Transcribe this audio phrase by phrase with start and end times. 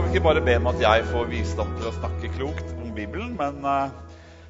[0.00, 2.86] skal vi ikke bare be om at jeg får visdom til å snakke klokt om
[2.96, 3.90] Bibelen, men uh,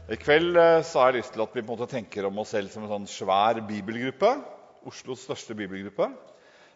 [0.06, 2.38] i kveld uh, så har jeg lyst til at vi på en måte tenker om
[2.38, 4.30] oss selv som en sånn svær bibelgruppe.
[4.86, 6.06] Oslos største bibelgruppe.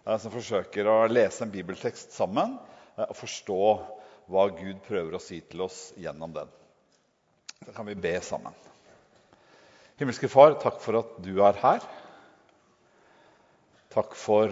[0.03, 2.57] Uh, som forsøker å lese en bibeltekst sammen
[2.99, 3.61] og forstå
[4.35, 6.51] hva Gud prøver å si til oss gjennom den.
[7.63, 8.59] Da kan vi be sammen.
[10.03, 11.87] Himmelske Far, takk for at du er her.
[13.95, 14.51] Takk for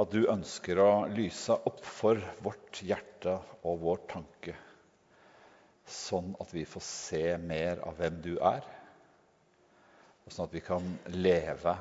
[0.00, 3.36] at du ønsker å lyse opp for vårt hjerte
[3.68, 4.54] og vår tanke,
[5.84, 8.64] sånn at vi får se mer av hvem du er,
[10.24, 11.74] og sånn at vi kan leve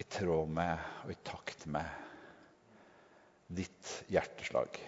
[0.00, 2.08] i tråd med og i takt med
[3.50, 4.78] ditt hjerteslag.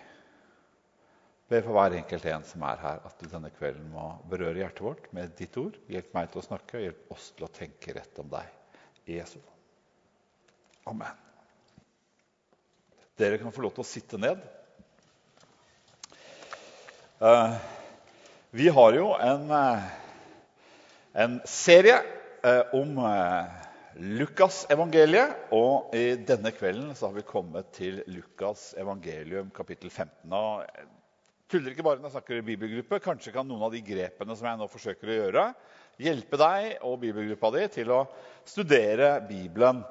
[1.50, 4.86] Be for hver enkelt en som er her, at du denne kvelden må berøre hjertet
[4.86, 5.76] vårt med ditt ord.
[5.90, 8.56] Hjelp meg til å snakke, og hjelp oss til å tenke rett om deg.
[9.10, 9.40] I Jesu.
[10.88, 11.31] Amen.
[13.20, 14.40] Dere kan få lov til å sitte ned.
[17.20, 17.56] Eh,
[18.56, 19.82] vi har jo en, eh,
[21.24, 21.98] en serie
[22.42, 22.96] eh, om
[24.16, 25.36] Lukas evangeliet.
[25.52, 30.32] Og i denne kvelden så har vi kommet til Lukas evangelium kapittel 15.
[30.32, 30.88] Og jeg
[31.52, 33.02] tuller ikke bare når jeg snakker i bibelgruppe.
[33.04, 35.44] Kanskje kan noen av de grepene som jeg nå forsøker å gjøre,
[36.00, 38.06] hjelpe deg og bibelgruppa di til å
[38.48, 39.84] studere Bibelen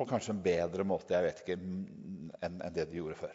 [0.00, 1.58] på kanskje en bedre måte jeg vet ikke,
[2.40, 3.34] enn det de gjorde før.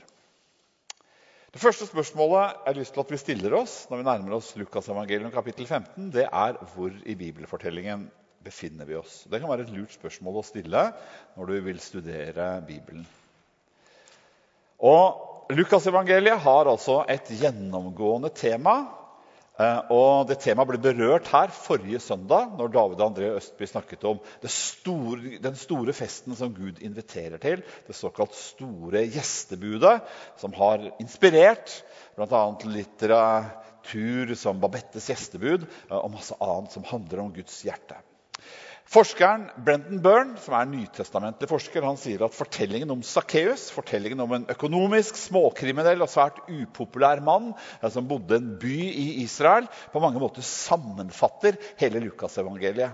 [1.56, 4.50] Det første spørsmålet jeg har lyst til at vi stiller oss når vi nærmer oss
[4.60, 8.10] Lukas evangelium kapittel 15, det er hvor i bibelfortellingen
[8.46, 9.22] befinner vi oss.
[9.30, 10.82] Det kan være et lurt spørsmål å stille
[11.38, 13.06] når du vil studere Bibelen.
[14.84, 18.80] Og Lukasevangeliet har altså et gjennomgående tema
[19.56, 24.20] og det Temaet ble berørt her forrige søndag når David og André Østby snakket om
[24.52, 30.02] store, den store festen som Gud inviterer til, det såkalt store gjestebudet,
[30.42, 31.78] som har inspirert
[32.18, 32.42] bl.a.
[32.68, 38.02] litteratur som Babettes gjestebud eh, og masse annet som handler om Guds hjerte.
[38.86, 44.36] Forskeren Brendan Byrne, som er nytestamentlig forsker, han sier at fortellingen om Sakkeus, fortellingen om
[44.38, 49.66] en økonomisk småkriminell og svært upopulær mann eh, som bodde i en by i Israel,
[49.92, 52.94] på mange måter sammenfatter hele Lukasevangeliet.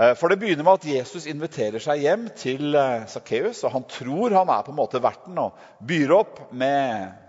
[0.00, 2.76] Eh, for Det begynner med at Jesus inviterer seg hjem til
[3.12, 3.64] Sakkeus.
[3.68, 7.26] og Han tror han er på en måte verten og byr opp med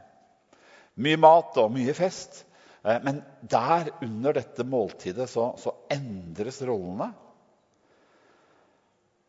[0.99, 2.45] mye mat og mye fest.
[2.83, 7.11] Eh, men der under dette måltidet så, så endres rollene.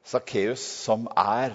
[0.07, 1.55] Sakkeus, som er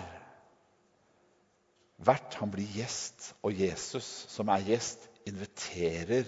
[1.98, 3.34] vert, han blir gjest.
[3.44, 6.28] Og Jesus, som er gjest, inviterer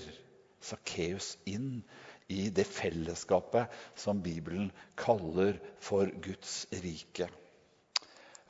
[0.63, 1.81] Sakkeus inn
[2.27, 7.29] i det fellesskapet som Bibelen kaller for Guds rike.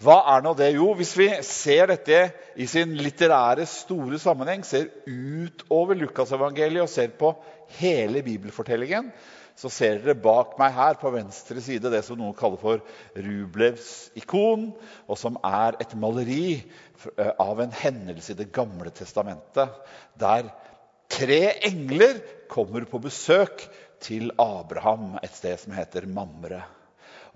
[0.01, 0.75] Hva er nå det?
[0.75, 2.19] Jo, hvis vi ser dette
[2.61, 7.31] i sin litterære store sammenheng, ser utover Lukasevangeliet og ser på
[7.79, 9.09] hele bibelfortellingen,
[9.57, 12.83] så ser dere bak meg her på venstre side det som noen kaller for
[13.17, 14.69] Rublevs ikon,
[15.09, 19.73] og som er et maleri eh, av en hendelse i Det gamle testamentet,
[20.19, 20.51] der
[21.09, 23.65] tre engler kommer på besøk
[24.03, 26.61] til Abraham et sted som heter Mamre.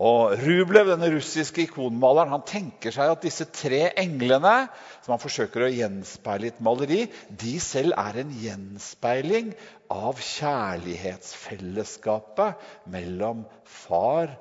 [0.01, 4.63] Og Rublev, denne russiske ikonmaleren, han tenker seg at disse tre englene
[5.03, 9.51] som han forsøker å gjenspeile i et maleri, de selv er en gjenspeiling
[9.93, 12.57] av kjærlighetsfellesskapet
[12.89, 13.45] mellom
[13.83, 14.33] far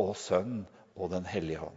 [0.00, 0.64] og sønn
[0.96, 1.76] og Den hellige hånd.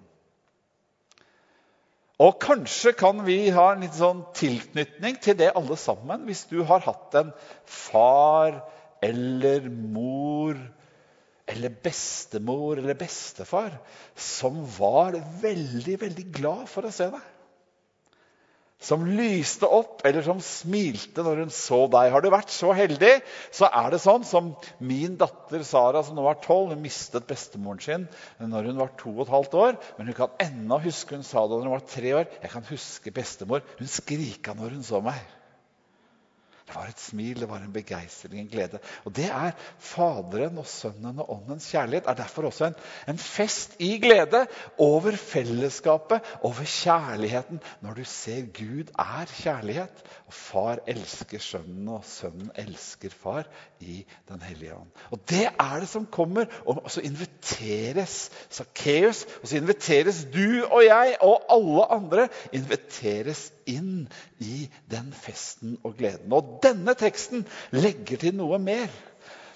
[2.23, 6.63] Og kanskje kan vi ha en litt sånn tilknytning til det alle sammen, hvis du
[6.67, 7.31] har hatt en
[7.67, 8.61] far
[9.03, 10.55] eller mor
[11.45, 13.77] eller bestemor eller bestefar
[14.17, 17.31] som var veldig, veldig glad for å se deg.
[18.85, 22.09] Som lyste opp, eller som smilte når hun så deg.
[22.13, 23.13] Har du vært så heldig,
[23.55, 24.51] så er det sånn som
[24.83, 26.73] min datter Sara, som nå er tolv.
[26.75, 28.05] Hun mistet bestemoren sin
[28.41, 29.79] når hun var to og et halvt år.
[29.97, 32.29] Men hun kan ennå huske hun sa det når hun var tre år.
[32.43, 33.65] Jeg kan huske bestemor.
[33.79, 35.23] Hun skrika når hun så meg.
[36.65, 38.79] Det var et smil, det var en begeistring, en glede.
[39.05, 42.07] Og Det er Faderen og Sønnen og Åndens kjærlighet.
[42.09, 42.75] er derfor også en,
[43.07, 44.47] en, fest i glede
[44.77, 50.03] over fellesskapet, over kjærligheten, når du ser Gud er kjærlighet.
[50.25, 53.45] Og Far elsker Sønnen, og Sønnen elsker Far
[53.79, 54.89] i Den hellige ånd.
[55.11, 56.45] Og Det er det som kommer.
[56.65, 64.07] Og så inviteres Sakkeus, og så inviteres du og jeg og alle andre inviteres inn
[64.43, 66.33] i den festen og gleden.
[66.35, 67.45] Og denne teksten
[67.75, 68.91] legger til noe mer.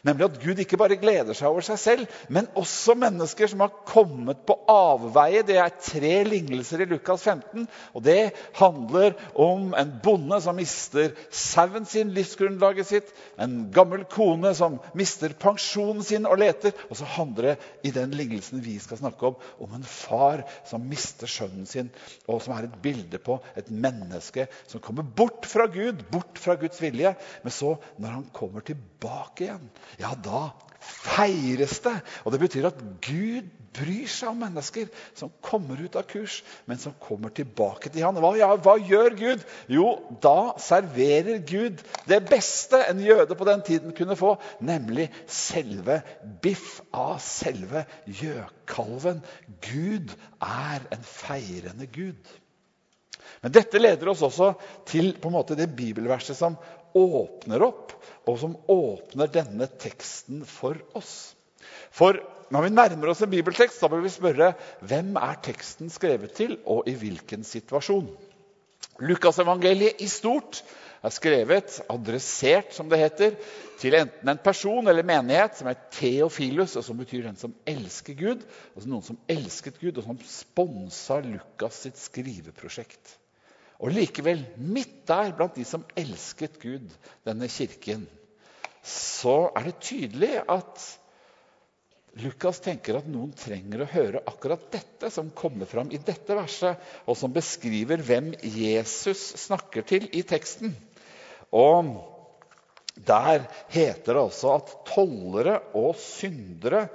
[0.07, 3.73] Nemlig at Gud ikke bare gleder seg over seg selv, men også mennesker som har
[3.87, 5.43] kommet på avveie.
[5.43, 7.65] Det er tre lignelser i Lukas 15.
[7.93, 13.11] og Det handler om en bonde som mister sauen sin, livsgrunnlaget sitt.
[13.41, 16.75] En gammel kone som mister pensjonen sin og leter.
[16.87, 17.57] Og så handler det
[17.89, 21.91] i den lignelsen vi skal snakke om, om en far som mister sønnen sin,
[22.29, 26.55] og som er et bilde på et menneske som kommer bort fra Gud, bort fra
[26.59, 27.13] Guds vilje.
[27.43, 30.49] Men så, når han kommer tilbake igjen ja, da
[30.79, 31.95] feires det.
[32.25, 34.87] Og det betyr at Gud bryr seg om mennesker
[35.17, 38.17] som kommer ut av kurs, men som kommer tilbake til han.
[38.21, 39.45] Hva, ja, hva gjør Gud?
[39.71, 39.91] Jo,
[40.23, 46.01] da serverer Gud det beste en jøde på den tiden kunne få, nemlig selve
[46.43, 49.23] biff av selve gjøkalven.
[49.69, 52.38] Gud er en feirende Gud.
[53.41, 54.53] Men dette leder oss også
[54.89, 56.57] til måte det bibelverset som
[56.97, 57.93] åpner opp,
[58.27, 61.35] og som åpner denne teksten for oss.
[61.93, 62.19] For
[62.53, 64.51] når vi nærmer oss en bibeltekst, da bør vi spørre
[64.89, 68.09] hvem er teksten skrevet til, og i hvilken situasjon.
[68.99, 70.63] Lukasevangeliet i stort
[71.05, 73.37] er skrevet, adressert, som det heter,
[73.79, 78.17] til enten en person eller menighet som er teofilus, og som betyr den som elsker
[78.19, 78.43] Gud.
[78.73, 83.15] Altså noen som elsket Gud, og som sponsa Lukas sitt skriveprosjekt.
[83.79, 86.89] Og likevel, midt der, blant de som elsket Gud,
[87.27, 88.03] denne kirken,
[88.83, 90.83] så er det tydelig at
[92.19, 96.79] Lukas tenker at noen trenger å høre akkurat dette som kommer fram i dette verset,
[97.07, 100.73] og som beskriver hvem Jesus snakker til i teksten.
[101.55, 101.93] Og
[103.07, 106.87] der heter det altså at tollere og syndere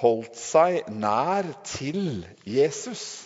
[0.00, 3.21] holdt seg nær til Jesus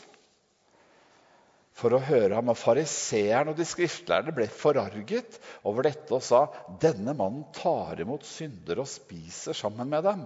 [1.77, 2.51] for å høre ham.
[2.53, 5.39] Og Fariseeren og de skriftlærde ble forarget
[5.69, 6.47] over dette og sa
[6.83, 10.25] denne mannen tar imot syndere og spiser sammen med dem.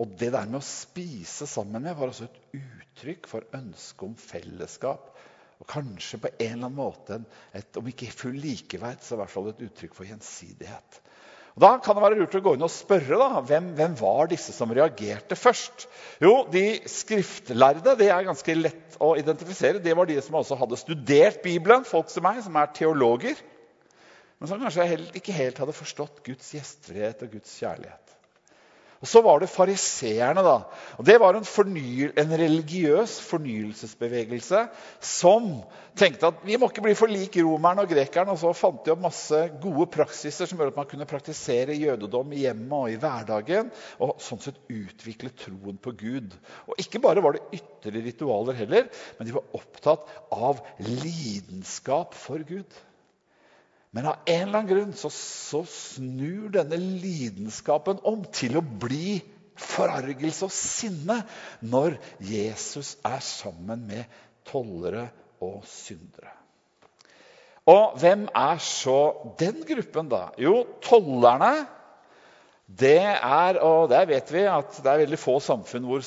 [0.00, 4.16] Og Det der med å spise sammen med var også et uttrykk for ønsket om
[4.20, 5.12] fellesskap.
[5.56, 7.16] Og kanskje på en eller annen måte
[7.56, 10.98] et, om ikke full likeverd, så i hvert fall et uttrykk for gjensidighet.
[11.56, 14.28] Og Da kan det være lurt å gå inn og spørre da, hvem, hvem var
[14.28, 15.86] disse som reagerte først.
[16.20, 19.80] Jo, De skriftlærde det er ganske lett å identifisere.
[19.80, 23.40] Det var de som også hadde studert Bibelen, folk som meg, som er teologer.
[24.36, 28.15] Men som kanskje ikke helt hadde forstått Guds gjestfrihet og Guds kjærlighet.
[29.00, 30.42] Og Så var det fariseerne.
[30.42, 30.56] da.
[30.98, 34.66] Og Det var en, forny, en, religiøs fornyelsesbevegelse
[35.00, 35.50] som
[35.96, 38.32] tenkte at vi må ikke bli for lik romerne og grekerne.
[38.32, 42.32] Og så fant de opp masse gode praksiser som gjorde at man kunne praktisere jødedom
[42.32, 43.70] i hjemmet og i hverdagen.
[44.00, 46.32] Og sånn sett utvikle troen på Gud.
[46.66, 52.40] Og ikke bare var det ytre ritualer heller, men de var opptatt av lidenskap for
[52.48, 52.80] Gud.
[53.96, 59.22] Men av en eller annen grunn så, så snur denne lidenskapen om til å bli
[59.56, 61.22] forargelse og sinne
[61.64, 65.08] når Jesus er sammen med tollere
[65.40, 66.34] og syndere.
[67.66, 68.98] Og hvem er så
[69.40, 70.28] den gruppen, da?
[70.38, 71.54] Jo, tollerne.
[72.66, 76.04] Det er, og der vet vi at det er veldig få samfunn hvor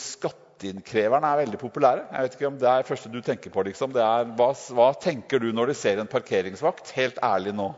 [0.60, 2.08] skatteinnkreverne er veldig populære.
[2.12, 3.64] Jeg vet ikke om Det er det første du tenker på.
[3.64, 3.96] liksom.
[3.96, 6.92] Er, hva, hva tenker du når du ser en parkeringsvakt?
[6.96, 7.74] Helt ærlig nå.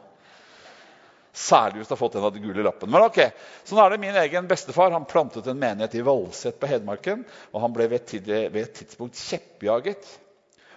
[1.33, 2.91] Særlig hvis du har fått en av de gule lappene.
[2.91, 3.31] Men ok,
[3.63, 4.91] Sånn er det min egen bestefar.
[4.91, 7.23] Han plantet en menighet i Valset på Hedmarken.
[7.53, 10.17] og Han ble ved et tidspunkt kjeppjaget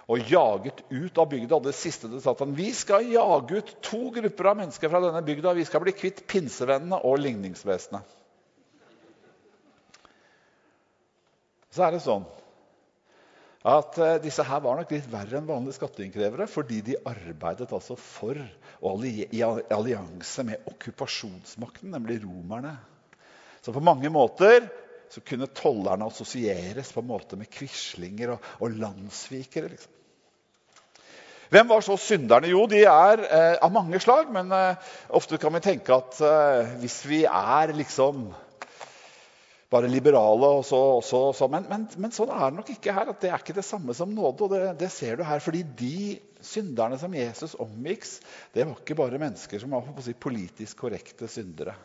[0.05, 1.57] og jaget ut av bygda.
[1.57, 5.01] Og det siste det sa han, vi skal jage ut to grupper av mennesker fra
[5.01, 5.57] denne bygda.
[5.57, 8.05] Vi skal bli kvitt pinsevennene og ligningsvesenet.
[11.75, 12.25] Så er det sånn
[13.65, 17.97] at eh, disse her var nok litt verre enn vanlige skatteinnkrevere fordi de arbeidet altså
[17.97, 18.37] for
[18.85, 22.75] og i allianse med okkupasjonsmakten, nemlig romerne.
[23.65, 24.67] Så på mange måter
[25.09, 29.71] så kunne tollerne assosieres på en måte med quislinger og, og landssvikere.
[29.71, 29.95] Liksom.
[31.53, 32.49] Hvem var så synderne?
[32.51, 34.31] Jo, de er eh, av mange slag.
[34.33, 38.27] Men eh, ofte kan vi tenke at eh, hvis vi er liksom
[39.75, 40.51] bare liberale.
[40.59, 41.49] og så, og så, og så.
[41.51, 43.11] Men, men, men, sånn er det nok ikke her.
[43.11, 44.47] at Det er ikke det samme som nåde.
[44.47, 45.97] og det, det ser du her, fordi de
[46.45, 48.19] synderne som Jesus omgiks,
[48.53, 51.75] det var ikke bare mennesker som var si, politisk korrekte syndere.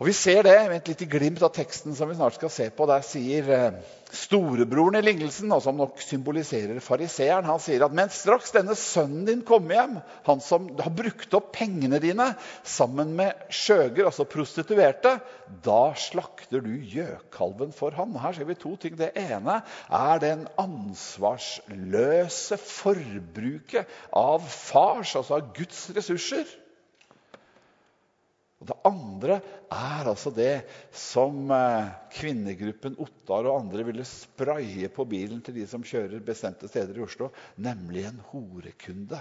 [0.00, 2.70] Og Vi ser det med et lite glimt av teksten som vi snart skal se
[2.72, 2.86] på.
[2.88, 3.74] Der sier eh,
[4.08, 9.42] storebroren i lignelsen, som nok symboliserer fariseeren, han sier at men straks denne sønnen din
[9.46, 12.30] kommer hjem, han som har brukt opp pengene dine
[12.64, 15.18] sammen med skjøger, altså prostituerte,
[15.62, 18.16] da slakter du gjøkalven for han.
[18.16, 18.96] Her ser vi to ting.
[18.96, 19.60] Det ene
[19.92, 26.48] er den ansvarsløse forbruket av fars, altså av Guds ressurser.
[28.62, 29.40] Og det andre
[29.74, 30.62] er altså det
[30.94, 36.70] som eh, kvinnegruppen Ottar og andre ville spraye på bilen til de som kjører bestemte
[36.70, 39.18] steder i Oslo, nemlig en horekunde.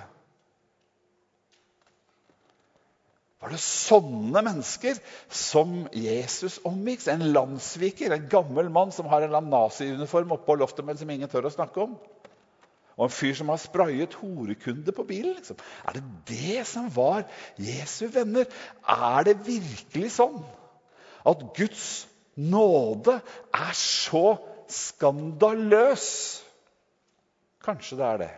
[3.42, 5.00] Var det sånne mennesker
[5.34, 7.08] som Jesus omgikk?
[7.10, 11.50] En landssviker, en gammel mann som har en naziuniform oppå loftet, men som ingen tør
[11.50, 11.98] å snakke om?
[12.98, 15.36] Og en fyr som har sprayet horekunde på bilen.
[15.38, 15.60] Liksom.
[15.88, 17.26] Er det det som var
[17.62, 18.50] Jesu venner?
[18.88, 20.42] Er det virkelig sånn
[21.28, 21.88] at Guds
[22.36, 23.20] nåde
[23.54, 24.38] er så
[24.72, 26.08] skandaløs?
[27.62, 28.32] Kanskje det er det.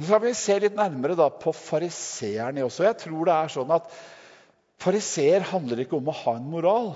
[0.00, 2.86] Så skal vi se litt nærmere på fariseerne også.
[2.86, 3.92] Jeg tror det er sånn at
[4.80, 6.94] Fariseer handler ikke om å ha en moral.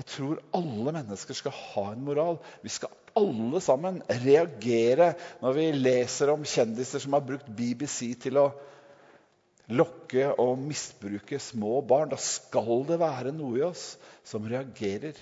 [0.00, 2.40] Jeg tror alle mennesker skal ha en moral.
[2.64, 8.38] Vi skal alle sammen reagere når vi leser om kjendiser som har brukt BBC til
[8.40, 8.50] å
[9.70, 12.10] lokke og misbruke små barn.
[12.12, 13.94] Da skal det være noe i oss
[14.26, 15.18] som reagerer.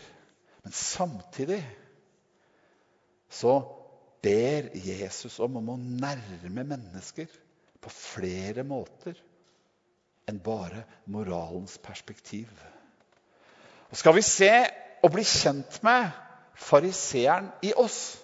[0.65, 1.61] Men samtidig
[3.29, 3.61] så
[4.25, 7.29] ber Jesus om, om å nærme mennesker
[7.79, 9.19] på flere måter
[10.29, 12.49] enn bare moralens perspektiv.
[13.89, 14.53] Og skal vi se
[15.05, 16.11] og bli kjent med
[16.59, 18.19] fariseeren i oss.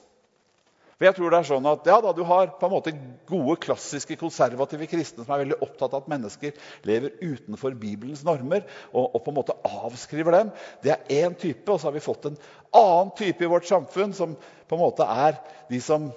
[0.95, 2.93] For jeg tror det er sånn at ja, da, Du har på en måte
[3.27, 6.55] gode, klassiske, konservative kristne som er veldig opptatt av at mennesker
[6.87, 8.63] lever utenfor Bibelens normer
[8.93, 10.53] og, og på en måte avskriver dem.
[10.85, 11.67] Det er én type.
[11.67, 12.39] Og så har vi fått en
[12.79, 16.13] annen type i vårt samfunn, som på en måte er de som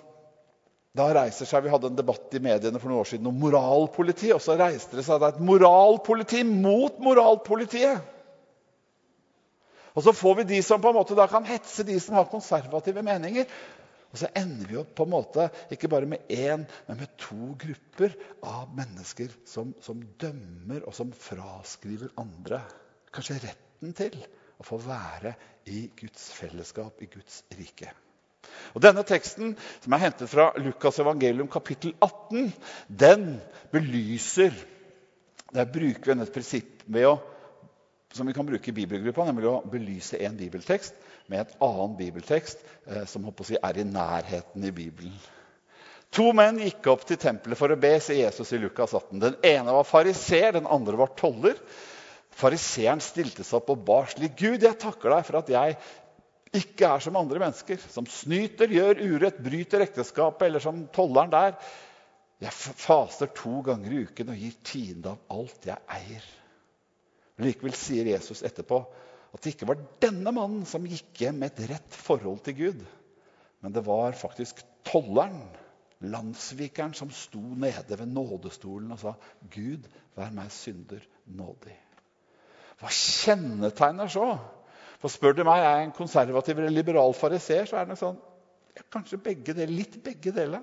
[0.97, 4.31] da reiser seg, Vi hadde en debatt i mediene for noen år siden om moralpoliti.
[4.33, 8.01] Og så reiste det seg et moralpoliti mot moralpolitiet.
[9.98, 12.30] Og så får vi de som på en måte da kan hetse de som har
[12.30, 13.50] konservative meninger.
[14.13, 17.51] Og så ender vi opp på en måte ikke bare med én, men med to
[17.60, 18.13] grupper
[18.46, 22.62] av mennesker som, som dømmer og som fraskriver andre
[23.13, 24.16] kanskje retten til
[24.58, 25.34] å få være
[25.74, 27.92] i Guds fellesskap, i Guds rike.
[28.77, 32.51] Og Denne teksten, som er hentet fra Lukas evangelium kapittel 18,
[32.88, 33.30] den
[33.74, 34.56] belyser
[35.56, 37.13] Der bruker vi et prinsipp ved å
[38.14, 40.96] som vi kan bruke i bibelgruppa, nemlig å belyse en bibeltekst
[41.32, 45.18] med et annen bibeltekst eh, som si, er i nærheten i Bibelen.
[46.16, 49.20] To menn gikk opp til tempelet for å be, sier Jesus i Lukas 18.
[49.20, 51.60] Den ene var fariser, den andre var toller.
[52.38, 54.38] Fariseeren stilte seg opp og bar slik.
[54.40, 55.76] Gud, jeg takker deg for at jeg
[56.56, 61.58] ikke er som andre mennesker, som snyter, gjør urett, bryter ekteskapet, eller som tolleren der.
[62.40, 66.28] Jeg faster to ganger i uken og gir tiende av alt jeg eier.
[67.41, 68.82] Likevel sier Jesus etterpå
[69.34, 72.84] at det ikke var denne mannen som gikk hjem med et rett forhold til Gud,
[73.62, 75.41] men det var faktisk tolleren,
[76.00, 79.13] landssvikeren, som sto nede ved nådestolen og sa,
[79.50, 81.84] 'Gud, vær meg synder nådig'.
[82.77, 84.38] Hva kjennetegner så?
[85.01, 88.01] For Spør du meg, er jeg en konservativ eller liberal fariseer, så er det nok
[88.01, 88.20] sånn
[88.77, 90.62] ja, Kanskje begge deler, litt begge deler.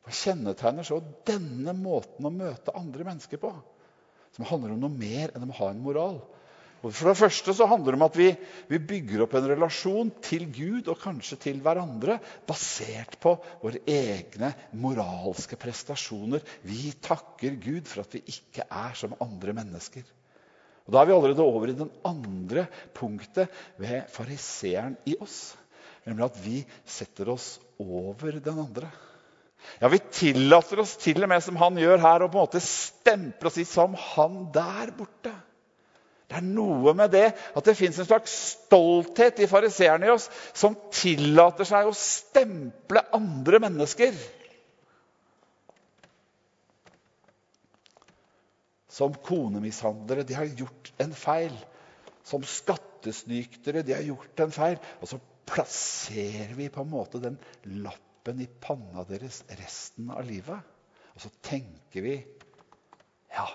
[0.15, 3.51] kjennetegner så denne måten å møte andre mennesker på?
[4.35, 6.21] Som handler om noe mer enn å ha en moral.
[6.81, 8.29] Og for det første så handler det om at vi,
[8.71, 12.15] vi, bygger opp en relasjon til Gud og kanskje til hverandre
[12.49, 14.49] basert på våre egne
[14.81, 16.41] moralske prestasjoner.
[16.65, 20.07] Vi takker Gud for at vi ikke er som andre mennesker.
[20.87, 22.65] Og Da er vi allerede over i den andre
[22.97, 25.53] punktet ved fariseeren i oss.
[26.07, 26.57] Nemlig at vi
[26.89, 28.89] setter oss over den andre.
[29.81, 32.61] Ja, Vi tillater oss til og med, som han gjør her, å på en måte
[32.63, 35.33] stemple oss i som han der borte.
[36.31, 40.29] Det er noe med det at det fins en slags stolthet i fariseerne i oss
[40.55, 44.15] som tillater seg å stemple andre mennesker.
[48.91, 50.23] Som konemishandlere.
[50.27, 51.57] De har gjort en feil.
[52.27, 53.83] Som skattesnyktere.
[53.83, 54.79] De har gjort en feil.
[55.01, 55.19] Og så
[55.51, 57.35] plasserer vi på en måte den
[57.81, 60.59] lappen lappen i panna deres resten av livet.
[61.15, 62.15] Og så tenker vi
[63.31, 63.47] ja,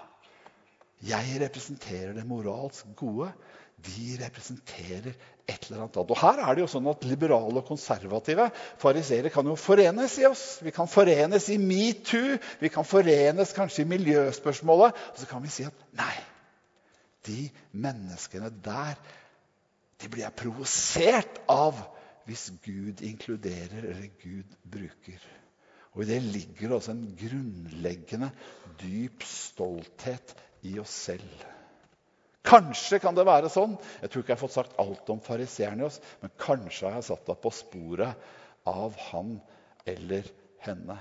[1.06, 3.30] jeg representerer det moralsk gode.
[3.76, 5.14] De representerer
[5.46, 5.96] et eller annet.
[5.96, 8.48] Og her er det jo sånn at Liberale og konservative
[8.80, 10.58] fariseere kan jo forenes i oss.
[10.64, 14.96] Vi kan forenes i metoo, vi kan forenes kanskje i miljøspørsmålet.
[15.12, 16.16] Og så kan vi si at nei,
[17.28, 17.46] de
[17.76, 18.96] menneskene der
[19.96, 21.78] de blir jeg provosert av
[22.26, 25.20] hvis Gud inkluderer eller Gud bruker.
[25.94, 28.30] Og I det ligger det også en grunnleggende
[28.82, 30.34] dyp stolthet
[30.66, 31.44] i oss selv.
[32.46, 35.82] Kanskje kan det være sånn Jeg tror ikke jeg har fått sagt alt om fariseeren
[35.82, 38.28] i oss, men kanskje har jeg satt deg på sporet
[38.66, 39.38] av han
[39.86, 40.28] eller
[40.66, 40.98] henne.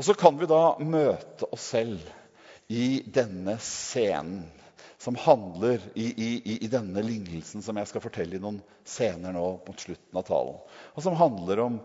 [0.00, 2.06] Og så kan vi da møte oss selv
[2.72, 4.46] i denne scenen
[5.00, 9.44] som handler i, i, i, denne lignelsen som jeg skal fortelle i noen scener nå
[9.64, 10.58] mot slutten av talen.
[10.92, 11.78] Og som handler om,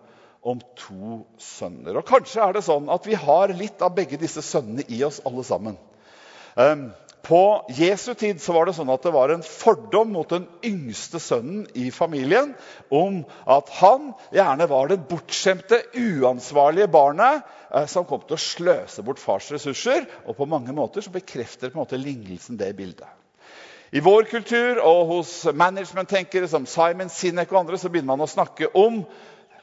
[0.43, 1.95] om to sønner.
[1.95, 5.22] Og kanskje er det sånn at vi har litt av begge disse sønnene i oss
[5.24, 5.79] alle sammen.
[6.60, 6.89] Um,
[7.25, 11.17] på Jesu tid så var det sånn at det var en fordom mot den yngste
[11.24, 12.53] sønnen i familien
[12.94, 17.41] om at han gjerne var det bortskjemte, uansvarlige barnet
[17.72, 20.05] eh, som kom til å sløse bort fars ressurser.
[20.29, 23.10] Og på mange måter så bekrefter på en måte lignelsen det bildet.
[23.96, 28.29] I vår kultur og hos managementtenkere som Simon Sinek og andre så begynner man å
[28.29, 29.01] snakke om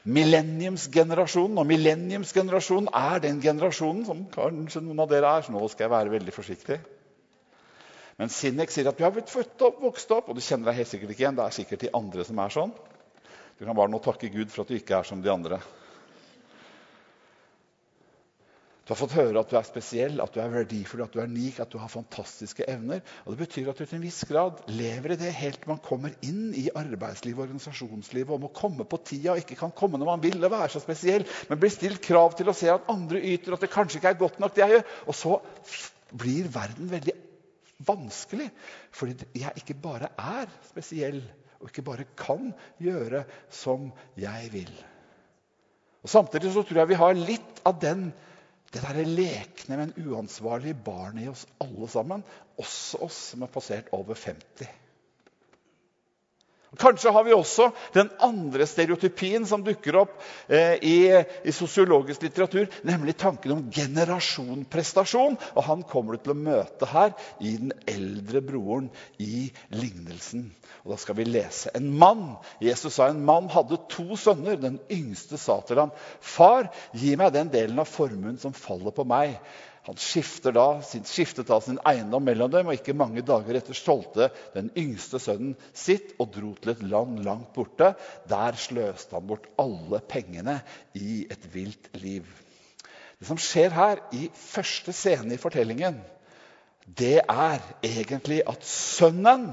[0.03, 1.59] millenniumsgenerasjonen.
[1.61, 5.45] Og millenniumsgenerasjonen er den generasjonen som kanskje noen av dere er.
[5.45, 6.79] Så nå skal jeg være veldig forsiktig.
[8.21, 10.81] Men Sinek sier at du har blitt født opp, vokst opp, og du kjenner deg
[10.81, 11.37] helt sikkert ikke igjen.
[11.39, 12.75] Det er sikkert de andre som er sånn.
[13.57, 15.61] Du kan bare nå takke Gud for at du ikke er som de andre.
[18.83, 21.29] Du har fått høre at du er spesiell, at du er verdifull, at du er
[21.31, 22.99] unik, at du har fantastiske evner.
[23.23, 25.79] Og Det betyr at du til en viss grad lever i det helt til man
[25.85, 30.01] kommer inn i arbeidslivet og organisasjonslivet og må komme på tida og ikke kan komme
[30.01, 32.91] når man vil og være så spesiell, men blir stilt krav til å se at
[32.91, 34.87] andre yter, at det kanskje ikke er godt nok det jeg gjør.
[35.07, 35.39] Og så
[36.19, 37.15] blir verden veldig
[37.87, 38.49] vanskelig.
[38.91, 41.21] Fordi jeg ikke bare er spesiell
[41.59, 42.51] og ikke bare kan
[42.83, 44.73] gjøre som jeg vil.
[46.03, 48.09] Og Samtidig så tror jeg vi har litt av den,
[48.73, 52.25] det der lekne, men uansvarlige barnet i oss alle sammen.
[52.59, 54.67] Også oss som er passert over 50.
[56.79, 60.15] Kanskje har vi også den andre stereotypien som dukker opp
[60.47, 60.95] eh, i,
[61.45, 65.37] i, sosiologisk litteratur, nemlig tanken om generasjonprestasjon.
[65.53, 68.89] Og han kommer du til å møte her i den eldre broren
[69.21, 70.49] i lignelsen.
[70.83, 71.71] Og Da skal vi lese.
[71.77, 72.23] En mann
[72.63, 74.57] Jesus sa en mann hadde to sønner.
[74.59, 79.05] Den yngste sa til ham, 'Far, gi meg den delen av formuen som faller på
[79.07, 79.37] meg.'
[79.83, 79.97] Han
[80.55, 80.67] da,
[81.03, 85.57] skiftet da sin eiendom mellom dem, og ikke mange dager etter solgte den yngste sønnen
[85.75, 87.89] sitt og dro til et land langt borte.
[88.29, 90.61] Der sløste han bort alle pengene
[90.95, 92.23] i et vilt liv.
[93.19, 95.99] Det som skjer her i første scene i fortellingen,
[96.87, 99.49] det er egentlig at sønnen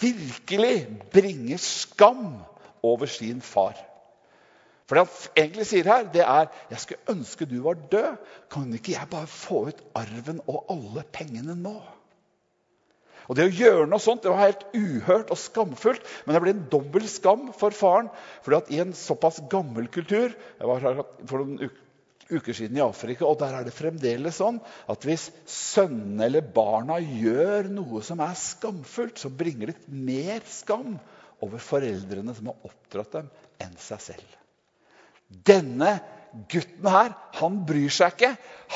[0.00, 2.40] virkelig bringer skam
[2.84, 3.76] over sin far.
[4.88, 8.16] For det han egentlig sier her, det er jeg skulle ønske du var død.
[8.52, 11.76] Kan ikke jeg bare få ut arven og alle pengene nå?
[13.28, 16.54] Og Det å gjøre noe sånt det var helt uhørt og skamfullt, men det ble
[16.54, 18.08] en dobbel skam for faren.
[18.42, 21.68] fordi at i en såpass gammel kultur Jeg var her for noen
[22.30, 26.98] uker siden i Afrika, og der er det fremdeles sånn at hvis sønnene eller barna
[27.00, 30.98] gjør noe som er skamfullt, så bringer det mer skam
[31.44, 33.32] over foreldrene som har oppdratt dem,
[33.64, 34.38] enn seg selv.
[35.28, 35.98] Denne
[36.48, 38.32] gutten her, han bryr seg ikke.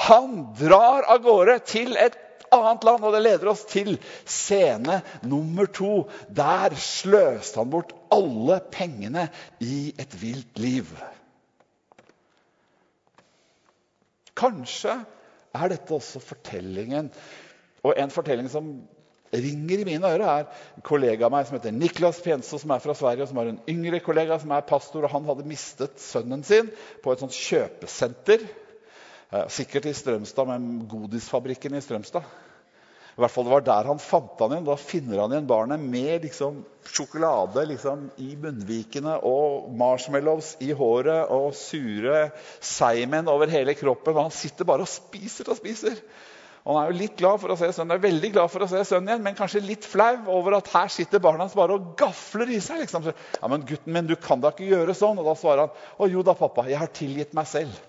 [0.08, 2.18] Han drar av gårde til et
[2.52, 3.96] annet land, og det leder oss til
[4.28, 6.04] scene nummer to.
[6.28, 9.28] Der sløste han bort alle pengene
[9.64, 10.90] i et vilt liv.
[14.36, 14.98] Kanskje
[15.52, 17.10] er dette også fortellingen,
[17.84, 18.74] og en fortelling som
[19.32, 22.82] ringer i mine ører, er en kollega av meg som heter Niklas Pienso, som er
[22.84, 25.06] fra Sverige, og som har en yngre kollega som er pastor.
[25.06, 26.68] og Han hadde mistet sønnen sin
[27.02, 28.44] på et sånt kjøpesenter.
[29.32, 32.26] Eh, sikkert i Strømstad, med Godisfabrikken i Strømstad.
[33.12, 34.68] I hvert fall Det var der han fant han igjen.
[34.68, 41.32] Da finner han igjen barnet med liksom, sjokolade liksom, i munnvikene og marshmallows i håret
[41.32, 44.16] og sure seigmenn over hele kroppen.
[44.16, 46.00] Og han sitter bare og spiser og spiser.
[46.62, 48.68] Og han er jo litt glad for å se sønnen, er veldig glad for å
[48.70, 51.94] se sønnen igjen, men kanskje litt flau over at her sitter barna hans bare og
[51.98, 52.84] gafler i seg.
[52.84, 53.08] Liksom.
[53.10, 55.18] ja, men gutten min, du kan da ikke gjøre sånn.
[55.18, 57.80] Og da svarer han, å jo da, pappa, jeg har tilgitt meg selv.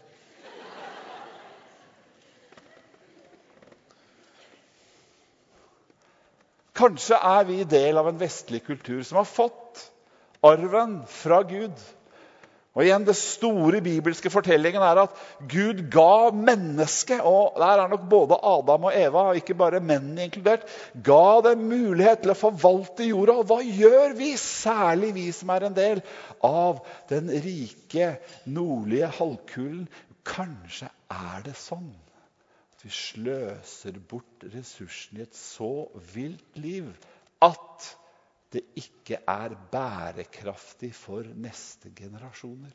[6.73, 9.83] Kanskje er vi del av en vestlig kultur som har fått
[10.43, 11.77] arven fra Gud
[12.73, 15.17] og igjen, Det store bibelske fortellingen er at
[15.49, 20.25] Gud ga mennesket og der er nok både Adam og Eva, og ikke bare mennene
[20.25, 20.65] inkludert,
[21.05, 23.38] ga dem mulighet til å forvalte jorda.
[23.38, 26.01] Og hva gjør vi, særlig vi som er en del
[26.41, 26.81] av
[27.13, 28.15] den rike
[28.49, 29.86] nordlige halvkulen?
[30.25, 36.89] Kanskje er det sånn at vi sløser bort ressursene i et så vilt liv
[37.43, 37.93] at
[38.53, 42.73] det ikke er bærekraftig for neste generasjoner.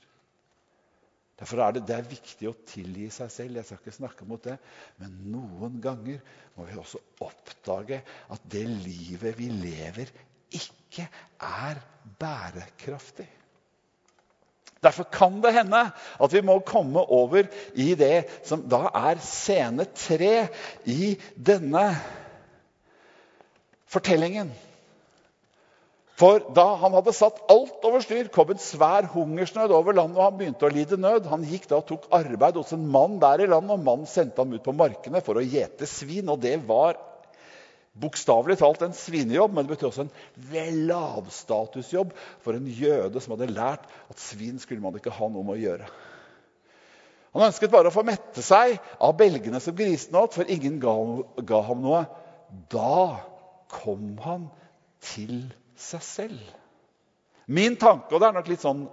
[1.39, 3.61] Derfor er det, det er viktig å tilgi seg selv.
[3.61, 4.57] Jeg skal ikke snakke mot det.
[4.99, 6.19] Men noen ganger
[6.57, 8.01] må vi også oppdage
[8.35, 10.11] at det livet vi lever,
[10.59, 11.07] ikke
[11.45, 11.79] er
[12.19, 13.29] bærekraftig.
[14.83, 19.87] Derfor kan det hende at vi må komme over i det som da er scene
[19.95, 20.49] tre
[20.87, 21.85] i denne
[23.91, 24.53] fortellingen.
[26.19, 30.25] For da han hadde satt alt over styr, kom en svær hungersnød over landet, og
[30.25, 31.29] han begynte å lide nød.
[31.31, 34.43] Han gikk da og tok arbeid hos en mann der i landet, og mannen sendte
[34.43, 36.27] ham ut på markene for å gjete svin.
[36.33, 36.99] Og det var
[37.99, 42.11] bokstavelig talt en svinejobb, men det betyr også en lavstatusjobb
[42.43, 45.63] for en jøde som hadde lært at svin skulle man ikke ha noe med å
[45.63, 45.89] gjøre.
[47.37, 50.95] Han ønsket bare å få mette seg av belgene som grisene åt, for ingen ga,
[51.47, 52.03] ga ham noe.
[52.73, 53.21] Da
[53.71, 54.49] kom han
[55.05, 55.45] til
[55.79, 56.41] seg selv.
[57.49, 58.85] Min tanke, og det er nok litt sånn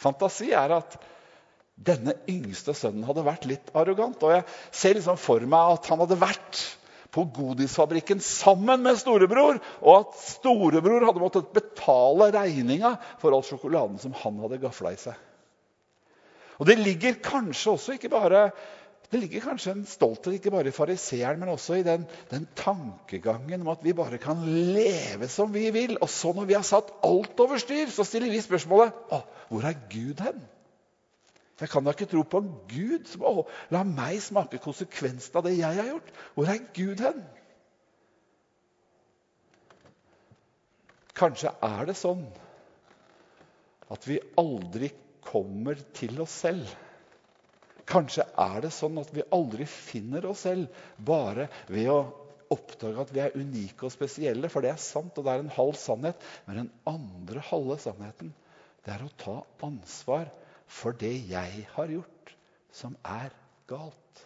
[0.00, 0.96] fantasi, er at
[1.74, 4.22] denne yngste sønnen hadde vært litt arrogant.
[4.22, 6.62] Og jeg ser liksom for meg at han hadde vært
[7.14, 14.00] på godisfabrikken sammen med storebror, og at storebror hadde måttet betale regninga for all sjokoladen
[14.02, 15.14] som han hadde gafla i seg.
[16.58, 18.48] Og det ligger kanskje også ikke bare
[19.14, 23.62] det ligger kanskje en stolthet ikke bare i fariseeren, men også i den, den, tankegangen
[23.62, 24.40] om at vi bare kan
[24.74, 25.94] leve som vi vil.
[26.02, 29.20] Og så når vi har satt alt over styr, så stiller vi spørsmålet å,
[29.52, 30.42] hvor er Gud hen?
[31.60, 35.46] Jeg kan da ikke tro på en Gud som å, la meg smake konsekvensen av
[35.46, 36.10] det jeg har gjort.
[36.34, 37.22] Hvor er Gud hen?
[41.14, 42.26] Kanskje er det sånn
[43.94, 44.90] at vi aldri
[45.22, 46.66] kommer til oss selv.
[47.88, 51.98] Kanskje er det sånn at vi aldri finner oss selv bare ved å
[52.54, 54.50] oppdage at vi er unike og spesielle.
[54.52, 56.24] For det er sant, og det er en halv sannhet.
[56.46, 58.32] Men den andre halve sannheten
[58.84, 60.28] det er å ta ansvar
[60.68, 62.32] for det jeg har gjort,
[62.74, 63.32] som er
[63.70, 64.24] galt.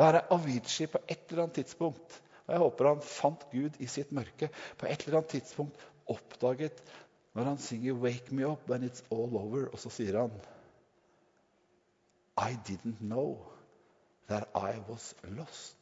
[0.00, 2.20] Være Avicii på et eller annet tidspunkt.
[2.46, 4.50] Og jeg håper han fant Gud i sitt mørke.
[4.80, 6.80] På et eller annet tidspunkt oppdaget
[7.36, 10.32] når han synger 'Wake me up when it's all over', og så sier han
[12.38, 13.38] i didn't know
[14.28, 15.76] that I was lost.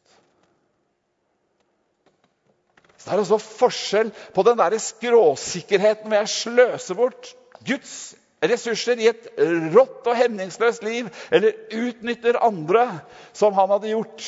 [2.98, 7.30] Så Det er også forskjell på den der skråsikkerheten hvor jeg sløser bort
[7.66, 9.28] Guds ressurser i et
[9.74, 13.00] rått og hemningsløst liv, eller utnytter andre,
[13.32, 14.26] som han hadde gjort.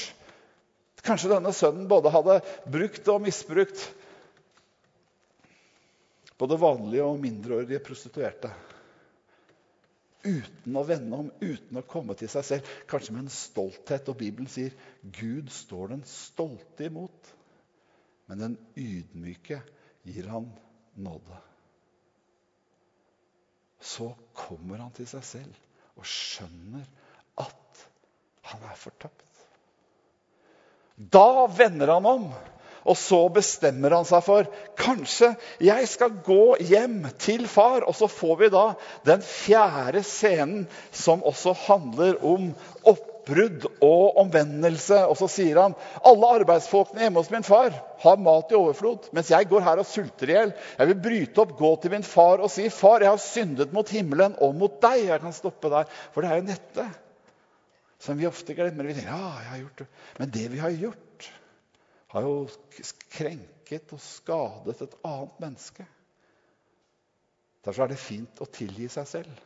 [1.03, 3.89] Kanskje denne sønnen både hadde brukt og misbrukt
[6.41, 8.49] både vanlige og mindreårige prostituerte
[10.25, 12.73] uten å vende om, uten å komme til seg selv.
[12.91, 14.09] Kanskje med en stolthet.
[14.13, 17.33] Og Bibelen sier Gud står den stolte imot,
[18.31, 19.63] men den ydmyke
[20.07, 20.51] gir han
[21.01, 21.41] nåde.
[23.81, 26.85] Så kommer han til seg selv og skjønner
[27.41, 27.85] at
[28.51, 29.27] han er fortapt.
[31.01, 32.27] Da vender han om
[32.89, 34.49] og så bestemmer han seg for
[34.81, 37.85] kanskje jeg skal gå hjem til far.
[37.85, 38.67] Og så får vi da
[39.09, 42.51] den fjerde scenen som også handler om
[42.89, 45.03] oppbrudd og omvendelse.
[45.11, 45.77] Og så sier han
[46.09, 49.89] alle arbeidsfolkene hjemme hos min far har mat i overflod, mens jeg går her og
[49.89, 50.57] sulter i hjel.
[50.79, 53.89] Jeg vil bryte opp, gå til min far og si, 'Far, jeg har syndet mot
[53.89, 56.99] himmelen og mot deg.' Jeg kan stoppe der, for det er jo nettet
[58.01, 58.89] som vi ofte glemmer.
[58.89, 59.87] Vi tenker, ja, jeg har gjort det.
[60.19, 61.10] Men det vi har gjort
[62.11, 62.35] har jo
[63.15, 65.87] krenket og skadet et annet menneske.
[67.65, 69.43] Derfor er det fint å tilgi seg selv.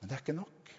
[0.00, 0.72] Men det er ikke nok.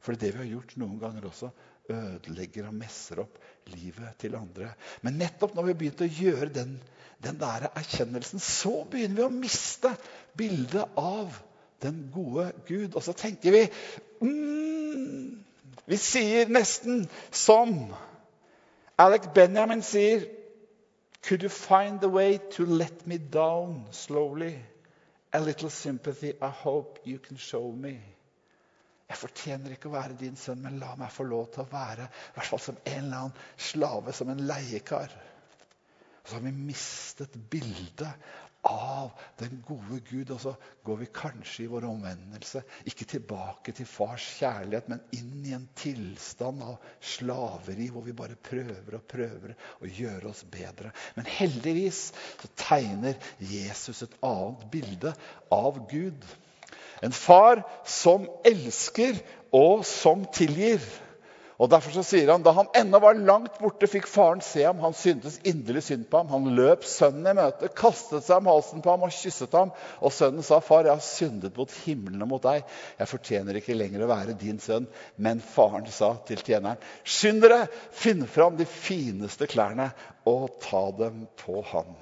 [0.00, 1.50] For det vi har gjort noen ganger også,
[1.90, 3.38] ødelegger og messer opp
[3.70, 4.72] livet til andre.
[5.04, 6.74] Men nettopp når vi begynte å gjøre den,
[7.22, 9.92] den der erkjennelsen, så begynner vi å miste
[10.38, 11.36] bildet av
[11.84, 12.94] den gode Gud.
[12.94, 13.64] Og så tenker vi
[14.24, 15.44] mm,
[15.90, 17.90] Vi sier nesten som
[19.00, 20.26] Alec Benjamin sier
[21.22, 24.58] Could you find the way to let me down slowly?
[25.32, 27.94] A little sympathy I hope you can show me.
[29.08, 32.04] Jeg fortjener ikke å være din sønn, men la meg få lov til å være
[32.06, 35.10] i hvert fall som en eller annen slave, som en leiekar.
[36.24, 38.12] så har vi mistet bildet
[38.66, 40.30] av den gode Gud.
[40.30, 40.52] Og så
[40.84, 45.66] går vi kanskje i vår omvendelse ikke tilbake til fars kjærlighet, men inn i en
[45.78, 50.92] tilstand av slaveri hvor vi bare prøver og prøver å gjøre oss bedre.
[51.16, 52.06] Men heldigvis
[52.42, 55.14] så tegner Jesus et annet bilde
[55.54, 56.24] av Gud.
[57.00, 59.22] En far som elsker
[59.56, 60.82] og som tilgir.
[61.60, 64.78] Og Derfor så sier han da han ennå var langt borte, fikk faren se ham.
[64.80, 66.30] Han syntes inderlig synd på ham.
[66.32, 69.74] Han løp sønnen i møte, kastet seg om halsen på ham og kysset ham.
[70.00, 72.64] Og sønnen sa, 'Far, jeg har syndet mot himmelen og mot deg.
[72.96, 74.88] Jeg fortjener ikke lenger å være din sønn.'
[75.20, 79.90] Men faren sa til tjeneren, 'Skynd dere, finn fram de fineste klærne
[80.24, 81.92] og ta dem på ham.'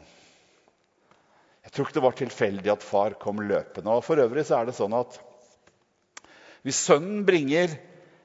[1.67, 3.91] Jeg tror ikke det var tilfeldig at far kom løpende.
[3.91, 5.19] Og For øvrig så er det sånn at
[6.63, 7.75] Hvis sønnen bringer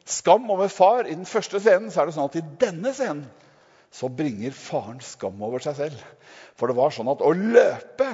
[0.09, 3.25] skam over far i den første scenen, så er det sånn at i denne scenen
[3.93, 6.05] så bringer faren skam over seg selv.
[6.57, 8.09] For det var sånn at å løpe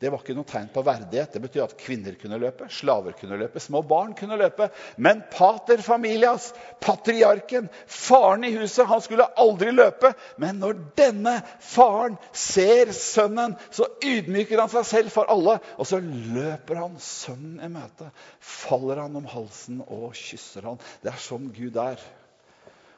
[0.00, 1.34] det var ikke noe tegn på verdighet.
[1.34, 4.70] Det betyr at kvinner kunne løpe, slaver kunne løpe, små barn kunne løpe.
[4.96, 6.46] Men pater familias,
[6.80, 10.14] patriarken, faren i huset, han skulle aldri løpe.
[10.40, 15.58] Men når denne faren ser sønnen, så ydmyker han seg selv for alle.
[15.76, 18.08] Og så løper han sønnen i møte,
[18.40, 20.80] faller han om halsen og kysser han.
[21.04, 22.00] Det er sånn Gud er.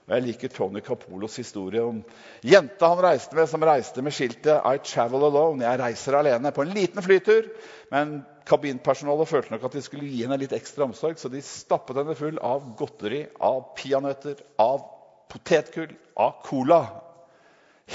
[0.02, 2.00] Og Jeg liker Tony Capolos historie om
[2.42, 5.62] jenta han reiste med, som reiste med skiltet 'I travel alone'.
[5.62, 7.46] Jeg reiser alene på en liten flytur.
[7.90, 11.96] Men kabinpersonalet følte nok at de skulle gi henne litt ekstra omsorg, så de stappet
[11.96, 14.82] henne full av godteri, av peanøtter, av
[15.30, 16.82] potetgull, av cola.